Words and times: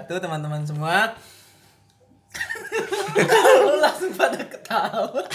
Wabarakatuh 0.00 0.16
teman-teman 0.18 0.64
semua. 0.64 1.12
Langsung 3.84 4.12
pada 4.16 4.40
ketawa. 4.40 5.12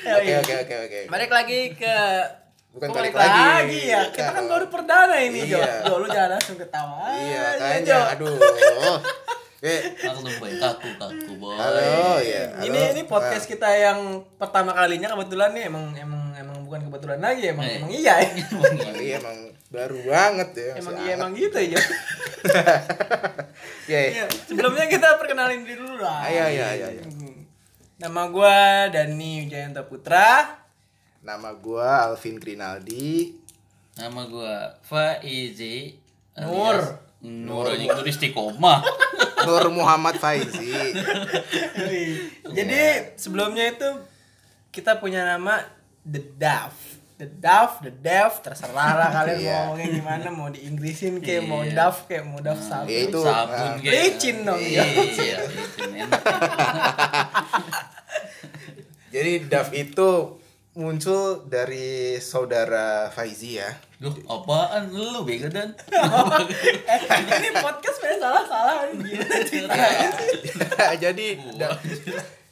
Ya, 0.00 0.16
Oke 0.16 0.32
iya. 0.32 0.40
oke 0.40 0.54
oke 0.64 0.74
oke. 0.80 1.00
Balik 1.12 1.28
lagi 1.28 1.76
ke 1.76 1.96
Bukan 2.72 2.88
Kok 2.88 2.96
balik 2.96 3.12
balik 3.12 3.36
lagi. 3.36 3.80
ya. 3.84 4.08
Kita 4.08 4.32
kan 4.32 4.48
baru 4.48 4.72
perdana 4.72 5.12
ini, 5.20 5.44
Jo. 5.44 5.60
Iya. 5.60 5.84
Jo, 5.84 6.00
lu 6.00 6.08
jangan 6.08 6.30
langsung 6.32 6.56
ketawa. 6.56 7.04
Iya 7.12 7.44
kayaknya 7.52 7.84
Jo. 7.84 8.00
aduh. 8.08 8.32
Oke. 9.60 9.74
Aku 10.00 10.18
boy, 10.40 10.50
kaku 10.56 10.88
kaku 10.96 11.32
boy. 11.36 11.52
Halo 11.52 11.84
ya. 12.24 12.48
halo. 12.48 12.64
Ini 12.64 12.80
ini 12.96 13.02
podcast 13.04 13.44
kita 13.44 13.68
yang 13.68 14.24
pertama 14.40 14.72
kalinya 14.72 15.12
kebetulan 15.12 15.52
nih 15.52 15.68
emang 15.68 15.92
emang 15.92 16.22
emang 16.32 16.56
bukan 16.64 16.80
kebetulan 16.88 17.20
lagi 17.20 17.42
emang 17.52 17.68
Eh. 17.68 17.76
emang 17.76 17.90
iya 17.92 18.14
ya. 18.24 18.30
Nah, 18.56 18.96
iya 18.96 19.14
emang 19.20 19.36
baru 19.70 20.02
banget 20.02 20.50
ya. 20.58 20.72
emang 20.82 20.96
iya 20.98 21.12
emang 21.14 21.32
gitu 21.38 21.58
ya. 21.62 21.68
Jo. 21.70 21.80
Iya. 23.86 24.00
Iya, 24.10 24.26
sebelumnya 24.46 24.86
kita 24.90 25.18
perkenalin 25.18 25.62
diri 25.62 25.78
dulu 25.78 26.02
lah. 26.02 26.26
Iya, 26.26 26.46
iya, 26.50 26.68
iya, 26.74 26.88
iya. 26.98 27.04
Nama 28.00 28.22
gua 28.32 28.86
Dani 28.90 29.46
Wijayanto 29.46 29.86
Putra. 29.86 30.58
Nama 31.22 31.50
gua 31.54 32.10
Alvin 32.10 32.40
Grinaldi. 32.42 33.34
Nama 33.98 34.20
gua 34.26 34.74
Faizi 34.82 35.94
Nur. 36.40 36.78
Nur 37.20 37.68
aja 37.68 37.84
Nur 38.00 38.06
istiqomah. 38.08 38.80
Nur 39.46 39.64
Muhammad 39.70 40.16
Faizi. 40.16 40.72
Jadi 42.48 42.80
sebelumnya 43.20 43.68
itu 43.68 43.88
kita 44.72 44.96
punya 44.98 45.26
nama 45.26 45.60
The 46.06 46.22
Dove. 46.40 46.99
The 47.20 47.28
Dove, 47.36 47.84
The 47.84 47.92
Dev, 48.00 48.32
terserah 48.40 48.92
lah 48.96 49.08
kalian 49.20 49.36
Iya. 49.36 49.52
mau 49.52 49.76
ngomongnya 49.76 49.88
gimana, 49.92 50.26
mau 50.32 50.48
di 50.48 50.64
Inggrisin 50.64 51.20
kayak 51.20 51.44
mau 51.44 51.60
Iya. 51.60 51.76
Dove 51.76 52.00
kayak 52.08 52.24
mau 52.24 52.40
Dove 52.40 52.62
sabun. 52.64 52.88
Ya 52.88 52.98
itu. 53.04 53.20
Sabun 53.20 53.52
nah, 53.60 53.76
kayak. 53.76 53.92
Licin 53.92 54.36
dong, 54.40 54.56
Iya, 54.56 54.82
iya, 54.88 55.38
enak. 56.00 56.22
Jadi 59.10 59.32
Dav 59.52 59.68
itu 59.76 60.10
muncul 60.70 61.44
dari 61.44 62.16
saudara 62.22 63.10
Faizi 63.12 63.58
ya. 63.60 63.68
Loh, 64.00 64.16
apaan 64.24 64.88
lu 64.88 65.26
bego 65.28 65.52
dan? 65.52 65.76
eh, 66.88 67.00
ini 67.36 67.50
podcast 67.52 68.00
pada 68.00 68.16
salah-salah 68.16 68.88
jadi 70.96 71.26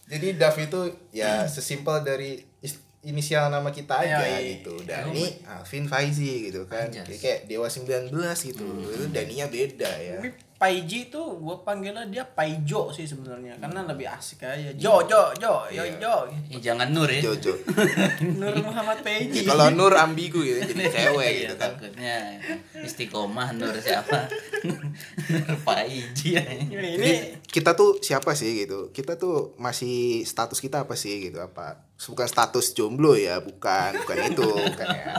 jadi 0.08 0.28
Dav 0.36 0.56
itu 0.60 0.80
ya 1.08 1.48
sesimpel 1.48 2.04
dari 2.04 2.44
inisial 3.08 3.48
nama 3.48 3.72
kita 3.72 4.04
aja 4.04 4.20
Yoi. 4.20 4.60
gitu. 4.60 4.76
Dani 4.84 5.24
Alvin 5.48 5.88
Faizi 5.88 6.52
gitu 6.52 6.68
kan. 6.68 6.92
Kayak, 6.92 7.16
kayak 7.16 7.40
Dewa 7.48 7.66
19 7.66 8.12
gitu. 8.44 8.66
Itu 8.84 9.04
Daninya 9.08 9.48
beda 9.48 9.90
ya. 9.98 10.20
Paiji 10.58 11.06
tuh 11.06 11.38
gue 11.38 11.56
panggilnya 11.62 12.02
dia 12.10 12.26
Paijo 12.26 12.90
sih 12.90 13.06
sebenarnya 13.06 13.62
karena 13.62 13.86
lebih 13.86 14.10
asik 14.10 14.42
aja. 14.42 14.74
Jo, 14.74 15.06
Jo, 15.06 15.30
Jo, 15.38 15.70
Yo, 15.70 15.86
Iya. 15.86 16.02
Jo. 16.02 16.14
Eh, 16.50 16.58
jangan 16.58 16.90
Nur 16.90 17.06
ya. 17.06 17.22
Jojo. 17.22 17.54
Nur 18.42 18.58
Muhammad 18.58 18.98
Paiji. 19.06 19.46
Ya, 19.46 19.54
kalau 19.54 19.70
Nur 19.70 19.94
ambigu 19.94 20.42
ya 20.42 20.58
jadi 20.66 20.90
cewek 20.98 21.22
Iya, 21.22 21.38
gitu 21.46 21.54
kan. 21.54 21.78
takutnya 21.78 22.16
istiqomah 22.74 23.54
Nur 23.54 23.78
siapa? 23.78 24.26
Nur 25.30 25.46
Paiji 25.62 26.34
ya. 26.34 26.42
ini, 26.42 26.66
Jadi 26.74 26.88
ini 26.90 27.12
kita 27.46 27.78
tuh 27.78 28.02
siapa 28.02 28.34
sih 28.34 28.66
gitu? 28.66 28.90
Kita 28.90 29.14
tuh 29.14 29.54
masih 29.62 30.26
status 30.26 30.58
kita 30.58 30.90
apa 30.90 30.98
sih 30.98 31.22
gitu? 31.22 31.38
Apa 31.38 31.86
bukan 32.02 32.26
status 32.26 32.74
jomblo 32.74 33.14
ya? 33.14 33.38
Bukan, 33.38 34.02
bukan 34.02 34.16
itu, 34.26 34.42
bukan 34.42 34.88
ya. 34.90 35.14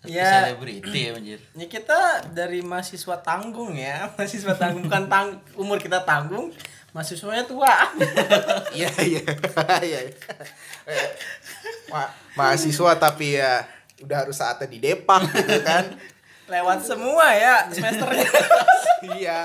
Ya. 0.00 0.48
Selebriti 0.48 1.00
ya 1.08 1.12
anjir. 1.12 1.40
Ya 1.60 1.66
kita 1.68 2.24
dari 2.32 2.64
mahasiswa 2.64 3.20
tanggung 3.20 3.76
ya, 3.76 4.06
mahasiswa 4.16 4.56
tanggung 4.56 4.88
bukan 4.88 5.04
tang 5.12 5.28
umur 5.60 5.76
kita 5.76 6.00
tanggung, 6.08 6.48
mahasiswanya 6.96 7.44
tua. 7.44 7.68
Iya, 8.76 8.88
iya. 9.04 9.20
Iya. 9.84 10.00
Ma- 11.92 12.12
mahasiswa 12.32 12.96
tapi 12.96 13.36
ya 13.36 13.66
udah 14.00 14.24
harus 14.24 14.40
saatnya 14.40 14.70
di 14.70 14.78
Depak 14.80 15.20
gitu 15.36 15.60
kan. 15.60 15.84
Lewat 16.48 16.80
semua 16.80 17.36
ya 17.36 17.68
semesternya. 17.68 18.26
iya. 19.20 19.40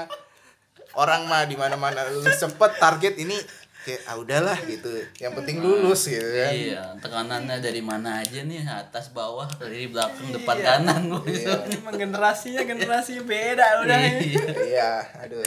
Orang 0.95 1.27
mah 1.27 1.43
di 1.43 1.59
mana-mana 1.59 2.07
lulus 2.07 2.39
cepet 2.39 2.79
target 2.79 3.19
ini 3.19 3.35
kayak 3.85 4.01
ah 4.09 4.17
udahlah 4.17 4.57
gitu. 4.65 4.89
Yang 5.21 5.33
penting 5.37 5.61
lulus 5.61 6.09
gitu 6.09 6.25
kan. 6.25 6.49
Iya, 6.49 6.83
tekanannya 6.97 7.61
dari 7.61 7.85
mana 7.85 8.25
aja 8.25 8.41
nih, 8.41 8.65
atas 8.65 9.13
bawah, 9.13 9.45
kiri 9.61 9.93
belakang, 9.93 10.33
depan 10.33 10.57
Iya. 10.57 10.65
kanan 10.65 11.01
gua 11.13 11.21
Iya. 11.29 11.53
Emang 11.69 11.93
generasinya 11.93 12.65
generasi 12.65 13.21
beda 13.21 13.85
udah. 13.85 13.97
Iya. 14.01 14.45
Iya, 14.65 14.91
aduh. 15.21 15.45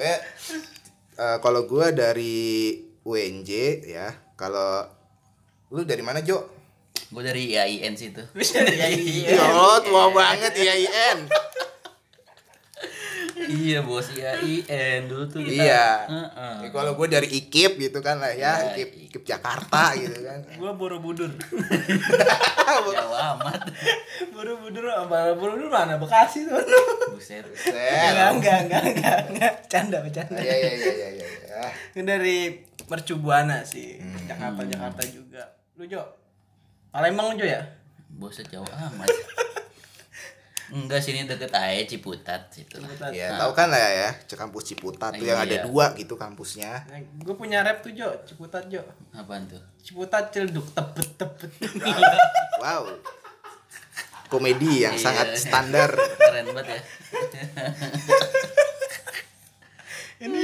Eh, 0.00 0.18
eh, 1.20 1.36
kalau 1.44 1.68
gua 1.68 1.92
dari 1.92 2.80
UNJ 3.04 3.50
ya. 3.84 4.08
Kalau 4.40 4.88
lu 5.68 5.84
dari 5.84 6.00
mana, 6.00 6.24
Jo? 6.24 6.48
Gua 7.12 7.20
dari 7.22 7.52
IAIN 7.52 7.92
situ. 7.92 8.24
Iya. 8.40 9.36
Ya 9.36 9.44
Allah, 9.52 9.84
tua 9.84 10.08
banget 10.16 10.56
IAIN. 10.56 11.28
Iya, 13.48 13.78
bos 13.82 14.10
IAIN 14.12 15.08
dulu 15.10 15.24
tuh 15.30 15.40
kita. 15.42 15.62
Iya. 15.62 15.88
Heeh. 16.06 16.54
Ya, 16.66 16.68
kalau 16.74 16.92
gue 16.98 17.06
dari 17.06 17.28
IKIP 17.30 17.78
gitu 17.78 17.98
kan 18.04 18.18
lah 18.18 18.34
ya, 18.34 18.58
Iya, 18.60 18.74
IKIP, 18.74 18.90
IKIP 19.10 19.24
Jakarta 19.24 19.94
gitu 19.98 20.18
kan. 20.22 20.38
Gua 20.60 20.72
Borobudur. 20.74 21.30
Jauh 22.66 23.16
amat. 23.16 23.60
Borobudur, 24.34 24.84
Borobudur 25.08 25.70
mana? 25.70 25.96
Bekasi 25.96 26.46
tuh. 26.46 26.58
Buset. 27.14 27.46
Enggak, 27.46 28.36
enggak, 28.36 28.58
enggak, 28.66 28.82
enggak, 28.92 29.18
enggak. 29.32 29.54
Canda, 29.70 29.98
bercanda. 30.02 30.38
Iya 30.38 30.54
iya 30.54 30.72
iya 30.74 30.92
iya 30.92 31.08
iya. 31.16 31.26
ya. 31.50 31.64
Ini 31.96 32.02
dari 32.04 32.38
Mercubuana 32.86 33.66
sih. 33.66 33.98
Hmm. 33.98 34.26
Jakarta, 34.28 34.62
Jakarta 34.62 35.02
juga. 35.10 35.42
Lu 35.74 35.84
Jo? 35.88 36.02
Palembang 36.94 37.34
Jo 37.34 37.44
ya? 37.44 37.62
Buset 38.16 38.46
jauh 38.48 38.66
amat. 38.66 39.10
Enggak 40.66 40.98
sini 40.98 41.22
deket 41.24 41.50
aja 41.50 41.78
Ciputat 41.86 42.50
situ. 42.50 42.76
Ciputat. 42.76 43.10
Ya, 43.10 43.38
tahu 43.38 43.52
kan 43.52 43.70
lah 43.70 43.78
ya, 43.78 44.10
kampus 44.26 44.74
Ciputat 44.74 45.14
tuh 45.14 45.22
yang 45.22 45.38
ada 45.38 45.56
Iya. 45.56 45.64
dua 45.64 45.94
gitu 45.94 46.14
kampusnya. 46.14 46.82
Nah, 46.86 46.98
gue 46.98 47.34
punya 47.34 47.62
rap 47.62 47.80
tuh 47.80 47.94
Jo, 47.94 48.10
Ciputat 48.22 48.66
Jo. 48.66 48.82
Apaan 49.10 49.46
tuh? 49.46 49.62
Ciputat 49.78 50.30
celduk 50.30 50.66
tebet 50.74 51.08
tebet. 51.14 51.50
Wow. 52.56 52.88
Komedi 54.26 54.82
yang 54.82 54.94
Iya. 54.94 55.02
sangat 55.02 55.28
standar. 55.36 55.90
Keren 56.18 56.50
banget 56.50 56.66
ya. 56.72 56.80
Ini 60.16 60.40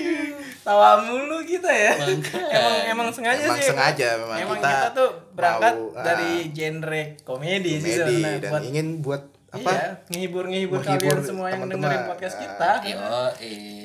tawa 0.60 1.00
mulu 1.00 1.40
kita 1.42 1.66
ya. 1.66 1.96
Emang 1.96 2.76
emang 2.86 3.08
sengaja 3.08 3.40
Emang 3.40 3.56
sih. 3.56 3.72
sengaja 3.72 4.20
memang 4.20 4.36
Emang 4.38 4.58
kita 4.60 4.68
kita, 4.68 4.88
tuh 4.92 5.10
berangkat 5.32 5.74
mau, 5.74 5.96
ah, 5.96 6.04
dari 6.04 6.32
genre 6.52 7.02
komedi, 7.24 7.80
sih 7.80 7.96
Komedi 7.96 8.20
sebenarnya 8.20 8.36
dan 8.38 8.50
buat 8.52 8.62
ingin 8.68 8.86
buat 9.00 9.22
apa? 9.52 9.70
Iya, 9.70 9.84
ngehibur-ngehibur 10.08 10.78
Menghibur 10.80 11.12
kalian 11.12 11.20
semua 11.22 11.46
yang 11.46 11.60
teman-teman. 11.62 11.84
dengerin 11.84 12.02
podcast 12.08 12.34
Ah. 12.34 12.40
kita. 12.40 12.70
Yo, 12.88 13.00
eh. 13.38 13.80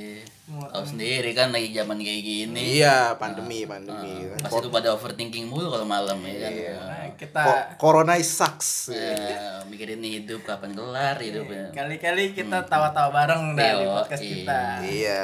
Tahu 0.47 0.79
sendiri 0.81 1.35
kan 1.35 1.51
lagi 1.51 1.69
zaman 1.69 1.99
kayak 1.99 2.23
gini. 2.23 2.79
Iya, 2.79 3.19
pandemi, 3.19 3.67
pandemi. 3.67 4.31
Pas 4.33 4.47
itu 4.49 4.69
pada 4.69 4.95
overthinking 4.95 5.43
mulu 5.43 5.67
kalau 5.67 5.83
malam 5.83 6.15
ya 6.23 6.35
kan. 6.39 6.51
Iya. 6.55 6.75
Nah, 6.79 7.07
kita 7.13 7.41
Ko- 7.43 7.67
Corona 7.91 8.15
sucks. 8.17 8.87
Ya, 8.89 9.59
mikirin 9.67 9.99
hidup 9.99 10.41
kapan 10.41 10.71
kelar 10.71 11.19
hidupnya. 11.19 11.67
kali-kali 11.69 12.31
kita 12.31 12.63
tawa-tawa 12.63 13.11
bareng 13.11 13.43
dari 13.53 13.83
Yo, 13.83 13.91
podcast 13.93 14.23
iya. 14.23 14.31
kita. 14.31 14.59
Iya. 14.81 15.23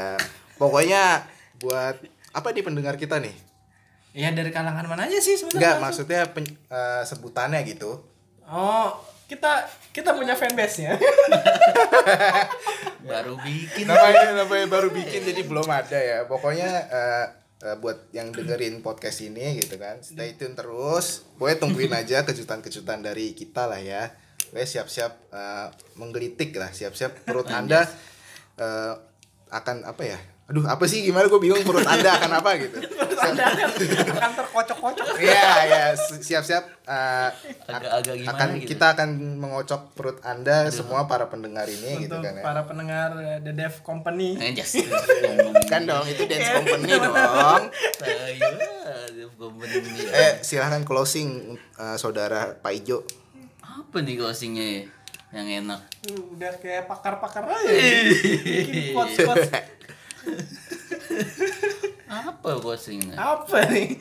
Pokoknya 0.54 1.24
buat 1.58 1.96
apa 2.30 2.50
di 2.52 2.60
pendengar 2.62 3.00
kita 3.00 3.18
nih? 3.18 3.34
Ya 4.12 4.28
dari 4.30 4.52
kalangan 4.52 4.86
mana 4.86 5.08
aja 5.08 5.18
sih 5.18 5.34
sebenarnya? 5.34 5.56
Enggak, 5.56 5.76
maksudnya 5.82 6.22
pen- 6.30 6.60
eh, 6.68 7.02
sebutannya 7.02 7.64
gitu. 7.64 7.96
Oh, 8.44 8.92
kita 9.28 9.52
kita 9.96 10.10
punya 10.14 10.36
fanbase-nya. 10.36 11.00
Baru 13.10 13.36
bikin. 13.40 13.84
namanya 13.84 14.44
namanya 14.44 14.68
baru 14.72 14.90
bikin 14.90 15.28
jadi 15.28 15.44
belum 15.44 15.68
ada 15.68 16.00
ya. 16.00 16.24
Pokoknya 16.24 16.70
eh, 16.88 17.26
eh, 17.68 17.76
buat 17.84 18.08
yang 18.16 18.32
dengerin 18.32 18.80
podcast 18.80 19.28
ini 19.28 19.60
gitu 19.60 19.76
kan, 19.76 20.00
stay 20.00 20.40
tune 20.40 20.56
terus. 20.56 21.28
Pokoknya 21.36 21.58
tungguin 21.60 21.92
aja 21.92 22.24
kejutan-kejutan 22.24 23.04
dari 23.04 23.36
kita 23.36 23.68
lah 23.68 23.84
ya. 23.84 24.16
Pokoknya 24.48 24.70
siap-siap 24.72 25.14
eh, 25.36 25.68
menggelitik 26.00 26.56
lah, 26.56 26.72
siap-siap 26.72 27.28
perut 27.28 27.52
Anda 27.52 27.84
eh, 28.56 28.94
akan 29.52 29.84
apa 29.84 30.04
ya? 30.08 30.20
Aduh, 30.48 30.64
apa 30.68 30.84
sih 30.88 31.04
gimana 31.04 31.28
gue 31.32 31.40
bingung 31.40 31.64
perut 31.64 31.88
Anda 31.88 32.20
akan 32.20 32.32
apa 32.40 32.50
gitu. 32.60 32.78
Anda 33.32 33.44
akan, 33.48 33.70
akan 34.20 34.32
terkocok-kocok. 34.36 35.06
Iya, 35.20 35.50
ya, 35.72 35.84
siap-siap 35.98 36.64
eh, 36.84 37.30
Agak-agak 37.72 38.16
gimana 38.20 38.36
akan 38.36 38.50
gitu. 38.60 38.68
kita 38.76 38.86
akan 38.98 39.10
mengocok 39.40 39.82
perut 39.96 40.18
Anda 40.26 40.68
semua 40.70 41.08
para 41.08 41.32
pendengar 41.32 41.66
ini 41.72 42.08
gitu 42.08 42.20
Untuk 42.20 42.28
kan 42.28 42.40
ya. 42.40 42.44
para 42.44 42.62
pendengar 42.68 43.10
uh, 43.16 43.40
The 43.40 43.54
Dev 43.56 43.76
Company. 43.82 44.36
Eh, 44.38 44.52
just 44.52 44.84
Kan 45.72 45.88
dong 45.88 46.06
itu 46.06 46.28
dance 46.28 46.50
company 46.52 46.92
dong. 47.00 47.64
Eh 50.14 50.32
silahkan 50.44 50.84
closing 50.84 51.56
eh, 51.58 51.96
saudara 51.96 52.54
Pak 52.60 52.74
Ijo. 52.76 53.08
Apa 53.64 54.04
nih 54.04 54.20
closingnya 54.20 54.66
ya? 54.66 54.84
yang 55.34 55.66
enak 55.66 55.82
udah 56.14 56.54
kayak 56.62 56.86
pakar-pakar 56.86 57.42
aja. 57.50 57.66
Bikin 57.66 58.94
quotes-quotes. 58.94 59.50
apa 62.14 62.50
closing 62.58 63.02
Apa 63.14 63.66
nih? 63.68 63.98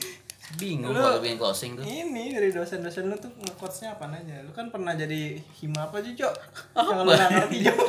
bingung 0.52 0.92
Lu- 0.92 1.00
kalau 1.00 1.16
bikin 1.18 1.40
closing 1.40 1.70
tuh 1.80 1.82
Ini 1.82 2.36
dari 2.36 2.52
dosen-dosen 2.52 3.08
lu 3.08 3.16
tuh 3.16 3.32
nge-quotesnya 3.40 3.96
apa 3.96 4.04
aja? 4.12 4.44
Lu 4.44 4.52
kan 4.52 4.68
pernah 4.68 4.92
jadi 4.92 5.40
hima 5.56 5.88
apa 5.88 6.04
aja, 6.04 6.12
Cok? 6.12 6.34
Yang 6.76 7.00
lu 7.00 7.12
ngerti, 7.14 7.58
Cok. 7.64 7.88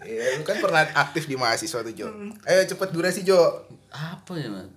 Iya, 0.00 0.24
lu 0.38 0.44
kan 0.46 0.56
pernah 0.62 0.86
aktif 0.94 1.26
di 1.26 1.34
mahasiswa 1.34 1.82
tuh, 1.82 1.90
Jo. 1.90 2.06
Ayo 2.46 2.60
cepet 2.64 2.88
durasi, 2.94 3.26
Jo. 3.26 3.66
apa 3.90 4.38
ya 4.38 4.46
man 4.46 4.70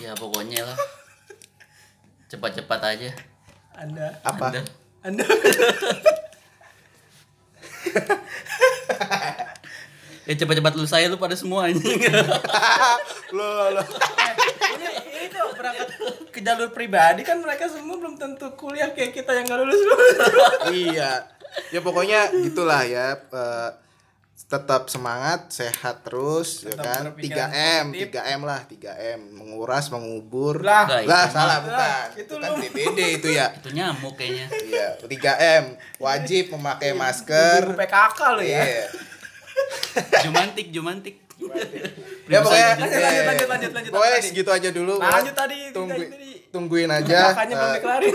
ya 0.00 0.18
pokoknya 0.18 0.66
lah 0.66 0.74
cepat-cepat 2.26 2.80
aja 2.82 3.10
Anda. 3.78 4.10
Apa? 4.26 4.50
Anda. 4.50 4.60
Anda. 5.06 5.24
ya 10.22 10.34
cepat-cepat 10.36 10.72
lu 10.74 10.84
saya 10.84 11.06
lu 11.06 11.16
pada 11.16 11.34
semua 11.34 11.66
anjing 11.66 11.98
lo 13.30 13.42
lo 13.44 13.66
lo. 13.74 13.82
ini 14.72 14.86
ini 15.10 15.26
tuh 15.26 15.50
berangkat 15.52 15.88
ke 16.28 16.40
jalur 16.40 16.70
pribadi 16.70 17.22
kan 17.22 17.38
mereka 17.38 17.66
semua 17.66 17.96
belum 17.96 18.14
tentu 18.14 18.46
kuliah 18.54 18.90
kayak 18.90 19.12
kita 19.12 19.32
yang 19.32 19.44
gak 19.44 19.58
lulus 19.58 19.80
lulus. 19.80 20.16
iya. 20.70 21.26
Ya 21.68 21.80
pokoknya 21.80 22.32
gitulah 22.40 22.80
ya. 22.82 23.18
eh, 23.18 23.70
tetap 24.42 24.88
semangat, 24.88 25.48
sehat 25.48 26.04
terus 26.04 26.60
ya 26.62 26.72
Tetap 26.72 26.84
kan. 26.84 27.02
berpikiran 27.08 27.48
3M, 27.48 27.84
positif. 27.88 28.08
3M 28.12 28.40
lah, 28.42 28.60
3M. 28.64 29.20
Menguras, 29.32 29.84
mengubur. 29.88 30.60
Lah. 30.60 30.84
Lah, 30.84 31.00
lah 31.04 31.24
itu 31.24 31.32
salah 31.32 31.56
mah. 31.56 31.60
bukan. 31.62 31.78
Lah, 31.78 32.04
Itu, 32.12 32.34
kan 32.36 32.48
lu. 32.48 32.56
DBD 32.60 32.98
itu 33.16 33.28
ya. 33.32 33.46
itu 33.52 33.68
nyamuk 33.70 34.12
kayaknya 34.14 34.46
Iya, 34.62 34.88
3M. 35.02 35.64
Wajib 35.98 36.44
memakai 36.52 36.92
masker. 36.92 37.60
Guru 37.64 37.76
PKK 37.76 38.18
lu 38.30 38.42
ya. 38.42 38.60
Iya. 38.60 38.84
Jumantik 40.22 40.68
jumantik 40.70 41.16
Ya 42.30 42.38
pokoknya 42.38 42.68
Lanjut, 42.78 42.86
lanjut, 43.02 43.24
lanjut, 43.26 43.48
lanjut, 43.50 43.70
lanjut. 43.74 43.90
Pokoknya 43.90 44.14
Tadi. 44.14 44.28
segitu 44.30 44.50
aja 44.54 44.68
dulu. 44.70 44.94
Lanjut 44.96 45.34
tadi, 45.34 45.58
Tunggu, 45.74 46.00
tadi. 46.06 46.30
tungguin 46.54 46.90
aja. 47.02 47.18
Makanya 47.34 47.54
belum 47.54 47.66
eh, 47.66 47.74
dikelarin. 47.74 48.14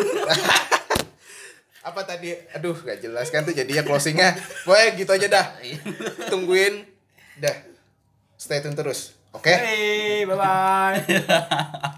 apa 1.92 2.02
tadi? 2.08 2.30
Aduh, 2.56 2.76
gak 2.78 3.00
jelas 3.04 3.28
kan 3.28 3.44
tuh 3.44 3.52
jadinya 3.52 3.84
closingnya. 3.84 4.32
Pokoknya 4.64 4.88
gitu 4.96 5.12
aja 5.12 5.28
dah. 5.28 5.46
Tungguin. 6.32 6.88
Dah. 7.36 7.56
Stay 8.40 8.64
tune 8.64 8.80
terus. 8.80 9.12
Oke? 9.36 9.52
Hey, 9.52 10.24
bye 10.24 10.40
bye. 10.40 11.04